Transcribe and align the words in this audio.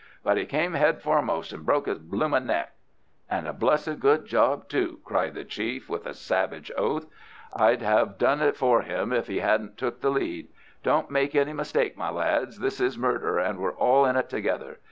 "But 0.23 0.35
he 0.37 0.47
came 0.47 0.73
head 0.73 0.99
foremost 0.99 1.53
and 1.53 1.63
broke 1.63 1.85
his 1.85 1.99
bloomin' 1.99 2.47
neck." 2.47 2.73
"And 3.29 3.47
a 3.47 3.53
blessed 3.53 3.99
good 3.99 4.25
job 4.25 4.67
too!" 4.67 4.99
cried 5.05 5.35
the 5.35 5.43
chief, 5.43 5.91
with 5.91 6.07
a 6.07 6.15
savage 6.15 6.71
oath. 6.75 7.05
"I'd 7.53 7.83
have 7.83 8.17
done 8.17 8.41
it 8.41 8.57
for 8.57 8.81
him 8.81 9.13
if 9.13 9.27
he 9.27 9.41
hadn't 9.41 9.77
took 9.77 10.01
the 10.01 10.09
lead. 10.09 10.47
Don't 10.81 11.11
make 11.11 11.35
any 11.35 11.53
mistake, 11.53 11.97
my 11.97 12.09
lads, 12.09 12.57
this 12.57 12.79
is 12.81 12.97
murder, 12.97 13.37
and 13.37 13.59
we're 13.59 13.75
all 13.77 14.05
in 14.07 14.15
it, 14.15 14.27
together. 14.27 14.79